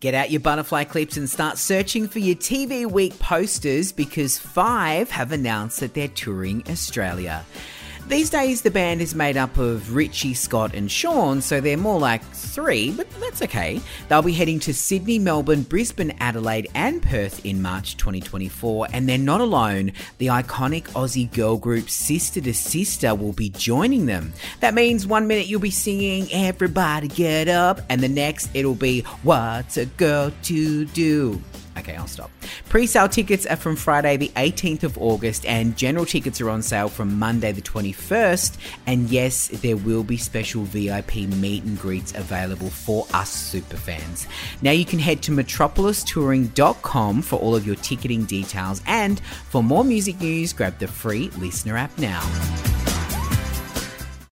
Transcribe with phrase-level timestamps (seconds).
[0.00, 5.10] Get out your butterfly clips and start searching for your TV Week posters because Five
[5.10, 7.44] have announced that they're touring Australia.
[8.06, 11.98] These days, the band is made up of Richie, Scott, and Sean, so they're more
[11.98, 13.80] like three, but that's okay.
[14.08, 19.16] They'll be heading to Sydney, Melbourne, Brisbane, Adelaide, and Perth in March 2024, and they're
[19.16, 19.92] not alone.
[20.18, 24.34] The iconic Aussie girl group Sister2Sister will be joining them.
[24.60, 29.00] That means one minute you'll be singing Everybody Get Up, and the next it'll be
[29.22, 31.42] What's a Girl to Do?
[31.78, 32.30] Okay, I'll stop.
[32.74, 36.60] Pre sale tickets are from Friday, the 18th of August, and general tickets are on
[36.60, 38.56] sale from Monday, the 21st.
[38.88, 44.26] And yes, there will be special VIP meet and greets available for us superfans.
[44.60, 49.84] Now you can head to metropolistouring.com for all of your ticketing details, and for more
[49.84, 52.73] music news, grab the free LiSTNR app now.